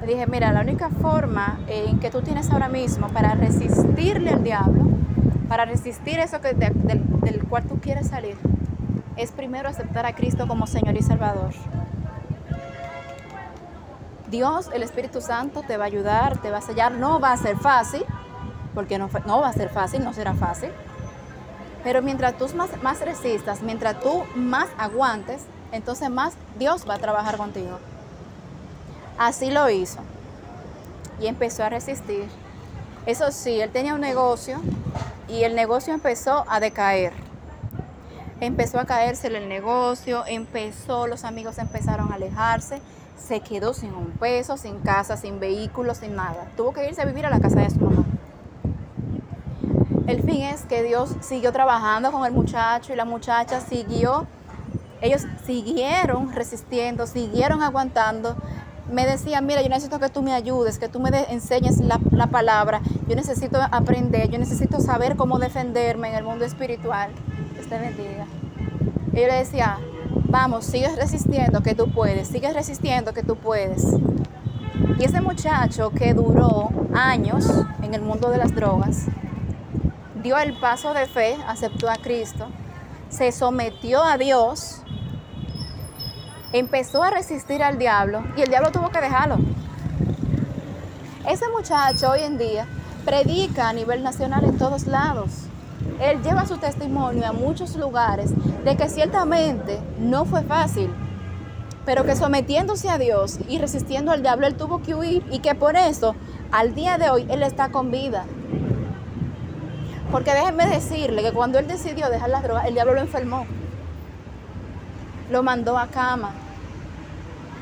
Dije, 0.06 0.24
mira, 0.28 0.52
la 0.52 0.60
única 0.60 0.88
forma 0.88 1.58
en 1.66 1.98
que 1.98 2.10
tú 2.10 2.22
tienes 2.22 2.48
ahora 2.52 2.68
mismo 2.68 3.08
para 3.08 3.34
resistirle 3.34 4.30
al 4.30 4.44
diablo, 4.44 4.84
para 5.48 5.64
resistir 5.64 6.20
eso 6.20 6.40
que, 6.40 6.54
del 6.54 7.44
cual 7.48 7.64
tú 7.64 7.80
quieres 7.80 8.06
salir, 8.06 8.36
es 9.16 9.32
primero 9.32 9.68
aceptar 9.68 10.06
a 10.06 10.14
Cristo 10.14 10.46
como 10.46 10.68
Señor 10.68 10.96
y 10.96 11.02
Salvador. 11.02 11.54
Dios, 14.30 14.70
el 14.72 14.84
Espíritu 14.84 15.20
Santo, 15.20 15.62
te 15.62 15.76
va 15.76 15.84
a 15.84 15.86
ayudar, 15.88 16.38
te 16.38 16.52
va 16.52 16.58
a 16.58 16.60
sellar. 16.60 16.92
No 16.92 17.18
va 17.18 17.32
a 17.32 17.36
ser 17.36 17.56
fácil, 17.56 18.04
porque 18.74 18.98
no, 18.98 19.08
no 19.26 19.40
va 19.40 19.48
a 19.48 19.52
ser 19.52 19.70
fácil, 19.70 20.04
no 20.04 20.12
será 20.12 20.34
fácil. 20.34 20.70
Pero 21.82 22.00
mientras 22.00 22.36
tú 22.38 22.46
más 22.54 23.00
resistas, 23.00 23.60
mientras 23.62 23.98
tú 23.98 24.22
más 24.36 24.68
aguantes, 24.78 25.46
entonces 25.72 26.10
más 26.10 26.34
Dios 26.58 26.88
va 26.88 26.94
a 26.94 26.98
trabajar 26.98 27.36
contigo. 27.36 27.78
Así 29.18 29.50
lo 29.50 29.68
hizo. 29.70 30.00
Y 31.20 31.26
empezó 31.26 31.64
a 31.64 31.68
resistir. 31.68 32.28
Eso 33.06 33.30
sí, 33.30 33.60
él 33.60 33.70
tenía 33.70 33.94
un 33.94 34.00
negocio 34.00 34.60
y 35.28 35.44
el 35.44 35.54
negocio 35.54 35.94
empezó 35.94 36.44
a 36.48 36.60
decaer 36.60 37.12
empezó 38.40 38.78
a 38.78 38.84
caerse 38.84 39.28
el 39.28 39.48
negocio, 39.48 40.24
empezó, 40.26 41.06
los 41.06 41.24
amigos 41.24 41.58
empezaron 41.58 42.12
a 42.12 42.16
alejarse, 42.16 42.80
se 43.18 43.40
quedó 43.40 43.72
sin 43.74 43.94
un 43.94 44.10
peso, 44.12 44.56
sin 44.56 44.78
casa, 44.80 45.16
sin 45.16 45.40
vehículo, 45.40 45.94
sin 45.94 46.14
nada. 46.14 46.46
Tuvo 46.56 46.72
que 46.72 46.86
irse 46.86 47.02
a 47.02 47.06
vivir 47.06 47.26
a 47.26 47.30
la 47.30 47.40
casa 47.40 47.60
de 47.60 47.70
su 47.70 47.80
mamá. 47.80 48.04
El 50.06 50.22
fin 50.22 50.42
es 50.42 50.62
que 50.62 50.82
Dios 50.82 51.16
siguió 51.20 51.52
trabajando 51.52 52.12
con 52.12 52.24
el 52.24 52.32
muchacho 52.32 52.92
y 52.92 52.96
la 52.96 53.04
muchacha 53.04 53.60
siguió, 53.60 54.26
ellos 55.00 55.22
siguieron 55.44 56.32
resistiendo, 56.32 57.06
siguieron 57.06 57.62
aguantando. 57.62 58.36
Me 58.90 59.04
decían, 59.04 59.46
mira, 59.46 59.62
yo 59.62 59.68
necesito 59.68 59.98
que 59.98 60.08
tú 60.08 60.22
me 60.22 60.32
ayudes, 60.32 60.78
que 60.78 60.88
tú 60.88 61.00
me 61.00 61.10
enseñes 61.32 61.78
la, 61.80 61.98
la 62.12 62.28
palabra, 62.28 62.80
yo 63.08 63.16
necesito 63.16 63.58
aprender, 63.70 64.30
yo 64.30 64.38
necesito 64.38 64.80
saber 64.80 65.16
cómo 65.16 65.38
defenderme 65.38 66.10
en 66.10 66.14
el 66.14 66.24
mundo 66.24 66.44
espiritual 66.44 67.10
te 67.66 67.78
bendiga. 67.78 68.26
Y 69.12 69.20
yo 69.20 69.26
le 69.26 69.34
decía, 69.34 69.78
vamos, 70.28 70.66
sigues 70.66 70.96
resistiendo 70.96 71.62
que 71.62 71.74
tú 71.74 71.90
puedes, 71.90 72.28
sigues 72.28 72.54
resistiendo 72.54 73.12
que 73.12 73.22
tú 73.22 73.36
puedes. 73.36 73.84
Y 74.98 75.04
ese 75.04 75.20
muchacho 75.20 75.90
que 75.90 76.14
duró 76.14 76.70
años 76.94 77.46
en 77.82 77.94
el 77.94 78.02
mundo 78.02 78.30
de 78.30 78.38
las 78.38 78.54
drogas, 78.54 79.06
dio 80.22 80.38
el 80.38 80.58
paso 80.58 80.94
de 80.94 81.06
fe, 81.06 81.36
aceptó 81.46 81.90
a 81.90 81.96
Cristo, 81.96 82.46
se 83.08 83.32
sometió 83.32 84.02
a 84.02 84.16
Dios, 84.18 84.82
empezó 86.52 87.02
a 87.02 87.10
resistir 87.10 87.62
al 87.62 87.78
diablo 87.78 88.22
y 88.36 88.42
el 88.42 88.48
diablo 88.48 88.70
tuvo 88.72 88.90
que 88.90 89.00
dejarlo. 89.00 89.38
Ese 91.28 91.48
muchacho 91.48 92.10
hoy 92.10 92.20
en 92.20 92.38
día 92.38 92.66
predica 93.04 93.68
a 93.68 93.72
nivel 93.72 94.02
nacional 94.02 94.44
en 94.44 94.58
todos 94.58 94.86
lados 94.86 95.46
él 96.00 96.22
lleva 96.22 96.46
su 96.46 96.58
testimonio 96.58 97.26
a 97.26 97.32
muchos 97.32 97.76
lugares 97.76 98.30
de 98.64 98.76
que 98.76 98.88
ciertamente 98.88 99.78
no 99.98 100.24
fue 100.24 100.42
fácil, 100.42 100.90
pero 101.84 102.04
que 102.04 102.16
sometiéndose 102.16 102.88
a 102.88 102.98
Dios 102.98 103.38
y 103.48 103.58
resistiendo 103.58 104.12
al 104.12 104.22
diablo, 104.22 104.46
él 104.46 104.56
tuvo 104.56 104.82
que 104.82 104.94
huir 104.94 105.24
y 105.30 105.38
que 105.38 105.54
por 105.54 105.76
eso 105.76 106.14
al 106.50 106.74
día 106.74 106.98
de 106.98 107.10
hoy 107.10 107.26
él 107.30 107.42
está 107.42 107.70
con 107.70 107.90
vida. 107.90 108.24
Porque 110.10 110.32
déjenme 110.32 110.66
decirle 110.66 111.22
que 111.22 111.32
cuando 111.32 111.58
él 111.58 111.66
decidió 111.66 112.08
dejar 112.10 112.30
las 112.30 112.42
drogas, 112.42 112.66
el 112.66 112.74
diablo 112.74 112.94
lo 112.94 113.00
enfermó. 113.00 113.46
Lo 115.30 115.42
mandó 115.42 115.76
a 115.78 115.88
cama. 115.88 116.32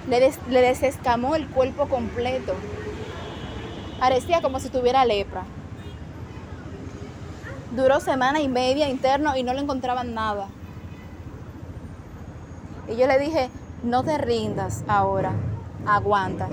Le, 0.08 0.32
desescamó 0.60 1.34
el 1.34 1.48
cuerpo 1.48 1.88
completo. 1.88 2.54
Parecía 3.98 4.42
como 4.42 4.60
si 4.60 4.68
tuviera 4.68 5.04
lepra. 5.04 5.44
Duró 7.74 8.00
semana 8.00 8.40
y 8.40 8.48
media 8.48 8.88
interno 8.88 9.36
y 9.36 9.42
no 9.42 9.54
le 9.54 9.60
encontraban 9.60 10.14
nada. 10.14 10.48
Y 12.88 12.96
yo 12.96 13.06
le 13.06 13.18
dije, 13.18 13.48
no 13.82 14.04
te 14.04 14.18
rindas 14.18 14.84
ahora, 14.86 15.32
aguanta. 15.86 16.48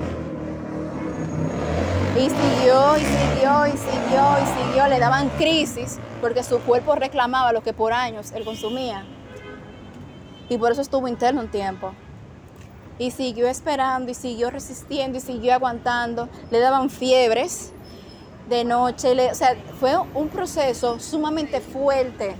Y 2.15 2.29
siguió, 2.29 2.97
y 2.97 3.01
siguió, 3.01 3.67
y 3.67 3.71
siguió, 3.71 4.23
y 4.41 4.63
siguió. 4.63 4.87
Le 4.87 4.99
daban 4.99 5.29
crisis 5.37 5.99
porque 6.21 6.43
su 6.43 6.59
cuerpo 6.59 6.95
reclamaba 6.95 7.51
lo 7.51 7.63
que 7.63 7.73
por 7.73 7.91
años 7.91 8.31
él 8.31 8.45
consumía. 8.45 9.03
Y 10.51 10.57
por 10.57 10.73
eso 10.73 10.81
estuvo 10.81 11.07
interno 11.07 11.39
un 11.39 11.47
tiempo. 11.47 11.93
Y 12.99 13.11
siguió 13.11 13.47
esperando, 13.47 14.11
y 14.11 14.13
siguió 14.13 14.49
resistiendo, 14.49 15.17
y 15.17 15.21
siguió 15.21 15.53
aguantando. 15.53 16.27
Le 16.51 16.59
daban 16.59 16.89
fiebres 16.89 17.71
de 18.49 18.65
noche. 18.65 19.31
o 19.31 19.33
sea, 19.33 19.55
fue 19.79 19.97
un 20.13 20.27
proceso 20.27 20.99
sumamente 20.99 21.61
fuerte. 21.61 22.35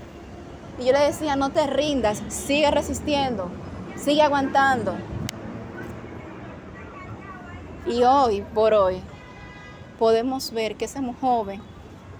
Y 0.78 0.88
yo 0.88 0.92
le 0.92 1.00
decía, 1.00 1.38
no 1.38 1.52
te 1.52 1.66
rindas, 1.68 2.22
sigue 2.28 2.70
resistiendo, 2.70 3.50
sigue 3.96 4.22
aguantando. 4.22 4.94
Y 7.86 8.04
hoy, 8.04 8.42
por 8.54 8.74
hoy, 8.74 9.02
podemos 9.98 10.52
ver 10.52 10.76
que 10.76 10.84
ese 10.84 11.00
joven 11.22 11.62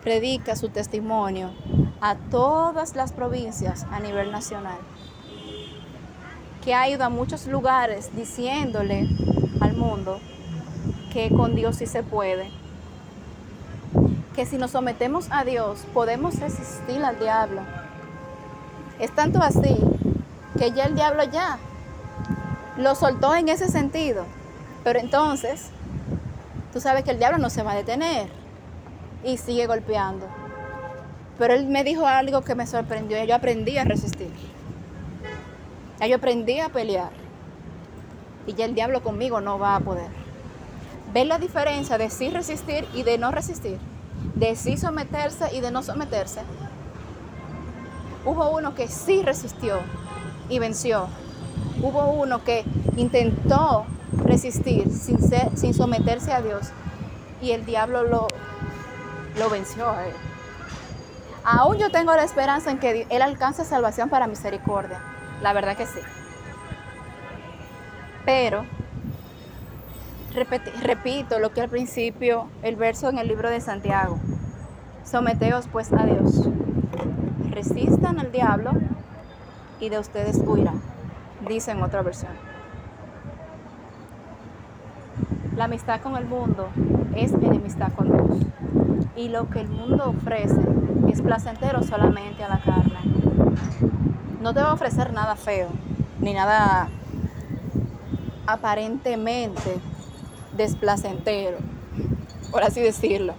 predica 0.02 0.56
su 0.56 0.70
testimonio 0.70 1.52
a 2.00 2.16
todas 2.16 2.96
las 2.96 3.12
provincias 3.12 3.86
a 3.92 4.00
nivel 4.00 4.32
nacional, 4.32 4.80
que 6.64 6.74
ha 6.76 6.88
ido 6.90 7.04
a 7.04 7.10
muchos 7.10 7.48
lugares 7.48 8.16
diciéndole 8.16 9.08
al 9.60 9.76
mundo 9.76 10.20
que 11.12 11.30
con 11.30 11.56
Dios 11.56 11.78
sí 11.78 11.86
se 11.86 12.04
puede, 12.04 12.50
que 14.36 14.46
si 14.46 14.58
nos 14.58 14.72
sometemos 14.72 15.28
a 15.32 15.44
Dios 15.44 15.86
podemos 15.94 16.40
resistir 16.40 17.04
al 17.04 17.20
diablo. 17.20 17.62
Es 19.00 19.14
tanto 19.14 19.42
así 19.42 19.76
que 20.58 20.72
ya 20.72 20.86
el 20.86 20.96
diablo 20.96 21.24
ya 21.24 21.58
lo 22.78 22.96
soltó 22.96 23.36
en 23.36 23.50
ese 23.50 23.68
sentido, 23.68 24.26
pero 24.84 25.00
entonces 25.00 25.70
tú 26.72 26.80
sabes 26.80 27.04
que 27.04 27.12
el 27.12 27.18
diablo 27.18 27.38
no 27.40 27.50
se 27.50 27.64
va 27.64 27.72
a 27.72 27.76
detener 27.76 28.28
y 29.24 29.38
sigue 29.38 29.68
golpeando. 29.68 30.28
Pero 31.38 31.56
él 31.56 31.66
me 31.66 31.84
dijo 31.84 32.06
algo 32.06 32.42
que 32.42 32.54
me 32.54 32.68
sorprendió. 32.68 33.24
Yo 33.24 33.34
aprendí 33.34 33.78
a 33.78 33.84
resistir. 33.84 34.32
Ya 36.02 36.08
yo 36.08 36.16
aprendí 36.16 36.60
a 36.60 36.70
pelear. 36.70 37.12
Y 38.48 38.54
ya 38.56 38.66
el 38.66 38.74
diablo 38.74 39.04
conmigo 39.04 39.40
no 39.40 39.60
va 39.60 39.76
a 39.76 39.80
poder. 39.82 40.10
¿Ves 41.14 41.28
la 41.28 41.38
diferencia 41.38 42.00
de 42.00 42.10
sí 42.10 42.32
resistir 42.32 42.88
y 42.96 43.04
de 43.04 43.20
no 43.20 43.30
resistir? 43.30 43.78
De 44.34 44.56
sí 44.56 44.78
someterse 44.78 45.56
y 45.56 45.62
de 45.62 45.70
no 45.70 45.84
someterse. 45.84 46.42
Hubo 48.26 48.50
uno 48.50 48.74
que 48.74 48.88
sí 48.88 49.22
resistió 49.22 49.78
y 50.50 50.58
venció. 50.58 51.06
Hubo 51.84 52.06
uno 52.06 52.44
que 52.44 52.66
intentó 52.98 53.86
resistir 54.26 54.92
sin, 54.92 55.20
sin 55.56 55.74
someterse 55.76 56.34
a 56.34 56.42
Dios 56.42 56.70
y 57.44 57.52
el 57.52 57.64
diablo 57.64 58.06
lo, 58.06 58.28
lo 59.38 59.50
venció. 59.52 59.94
Aún 61.44 61.78
yo 61.78 61.92
tengo 61.92 62.16
la 62.16 62.24
esperanza 62.24 62.72
en 62.72 62.80
que 62.80 63.06
Él 63.08 63.22
alcance 63.22 63.64
salvación 63.64 64.10
para 64.10 64.26
misericordia. 64.26 65.11
La 65.42 65.54
verdad 65.54 65.76
que 65.76 65.86
sí. 65.86 66.00
Pero, 68.26 68.64
repito 70.84 71.40
lo 71.40 71.52
que 71.52 71.62
al 71.62 71.70
principio, 71.70 72.48
el 72.62 72.76
verso 72.76 73.10
en 73.10 73.18
el 73.18 73.28
libro 73.28 73.50
de 73.50 73.60
Santiago. 73.60 74.20
Someteos 75.04 75.68
pues 75.68 75.92
a 75.94 76.06
Dios. 76.06 76.48
Resistan 77.50 78.20
al 78.20 78.32
diablo 78.32 78.72
y 79.80 79.90
de 79.90 80.00
ustedes 80.00 80.38
huirá. 80.38 80.74
Dice 81.48 81.72
en 81.72 81.82
otra 81.82 82.04
versión. 82.04 82.32
La 85.56 85.66
amistad 85.66 86.02
con 86.02 86.16
el 86.16 86.26
mundo 86.26 86.70
es 87.16 87.34
enemistad 87.34 87.92
con 87.94 88.12
Dios. 88.12 88.46
Y 89.16 89.30
lo 89.30 89.50
que 89.50 89.62
el 89.62 89.70
mundo 89.70 90.14
ofrece 90.18 90.62
es 91.12 91.22
placentero 91.22 91.82
solamente 91.82 92.44
a 92.44 92.48
la 92.48 92.60
carne. 92.60 93.91
No 94.42 94.54
te 94.54 94.62
va 94.62 94.72
a 94.72 94.74
ofrecer 94.74 95.14
nada 95.14 95.36
feo, 95.36 95.70
ni 96.20 96.34
nada 96.34 96.90
aparentemente 98.48 99.80
desplacentero, 100.58 101.58
por 102.52 102.64
así 102.64 102.82
decirlo. 102.82 103.36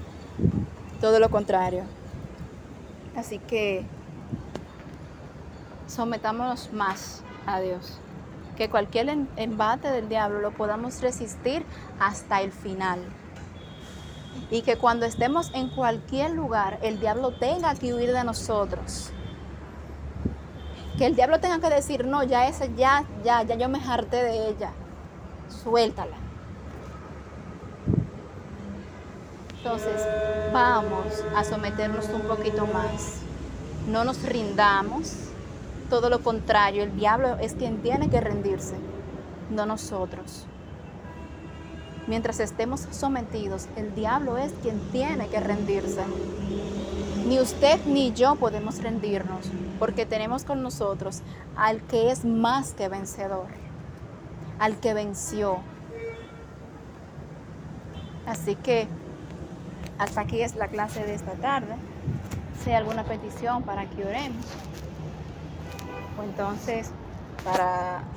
Todo 1.01 1.19
lo 1.19 1.29
contrario. 1.29 1.83
Así 3.17 3.38
que 3.38 3.85
sometámonos 5.88 6.73
más 6.73 7.23
a 7.47 7.61
Dios 7.61 7.99
que 8.57 8.69
cualquier 8.69 9.09
embate 9.37 9.91
del 9.91 10.09
diablo 10.09 10.41
lo 10.41 10.53
podamos 10.53 11.01
resistir 11.01 11.65
hasta 11.99 12.43
el 12.43 12.53
final. 12.53 13.01
Y 14.51 14.62
que 14.62 14.77
cuando 14.77 15.05
estemos 15.05 15.51
en 15.55 15.69
cualquier 15.69 16.31
lugar, 16.31 16.79
el 16.83 17.01
diablo 17.01 17.33
tenga 17.33 17.75
que 17.75 17.93
huir 17.93 18.12
de 18.12 18.23
nosotros. 18.25 19.12
Que 20.98 21.07
el 21.07 21.16
diablo 21.16 21.40
tenga 21.40 21.59
que 21.59 21.74
decir, 21.74 22.05
no, 22.07 22.22
ya 22.22 22.46
esa, 22.48 22.66
ya, 22.66 23.05
ya, 23.24 23.42
ya 23.42 23.55
yo 23.55 23.68
me 23.68 23.78
harté 23.78 24.22
de 24.22 24.48
ella. 24.48 24.72
Suéltala. 25.48 26.16
Entonces, 29.59 30.07
vamos 30.52 31.24
a 31.37 31.44
someternos 31.44 32.09
un 32.09 32.22
poquito 32.22 32.66
más. 32.66 33.20
No 33.88 34.05
nos 34.05 34.22
rindamos 34.22 35.33
todo 35.92 36.09
lo 36.09 36.22
contrario, 36.22 36.85
el 36.85 36.96
diablo 36.96 37.37
es 37.38 37.52
quien 37.52 37.83
tiene 37.83 38.09
que 38.09 38.18
rendirse, 38.18 38.76
no 39.50 39.66
nosotros. 39.66 40.46
Mientras 42.07 42.40
estemos 42.40 42.87
sometidos, 42.90 43.66
el 43.76 43.94
diablo 43.94 44.38
es 44.38 44.55
quien 44.62 44.81
tiene 44.90 45.28
que 45.28 45.38
rendirse. 45.38 46.00
Ni 47.26 47.40
usted 47.40 47.80
ni 47.87 48.12
yo 48.12 48.37
podemos 48.37 48.82
rendirnos, 48.82 49.46
porque 49.78 50.06
tenemos 50.06 50.44
con 50.44 50.62
nosotros 50.62 51.20
al 51.56 51.80
que 51.82 52.11
es 52.11 52.24
más 52.24 52.72
que 52.72 52.88
vencedor, 52.88 53.46
al 54.58 54.76
que 54.76 54.94
venció. 54.94 55.58
Así 58.26 58.56
que 58.56 58.87
hasta 59.98 60.20
aquí 60.22 60.42
es 60.42 60.56
la 60.56 60.68
clase 60.68 61.04
de 61.04 61.14
esta 61.14 61.32
tarde. 61.32 61.74
Si 62.62 62.70
hay 62.70 62.76
alguna 62.76 63.04
petición 63.04 63.62
para 63.62 63.87
que 63.87 64.04
oremos 64.04 64.46
entonces 66.22 66.90
para 67.44 68.02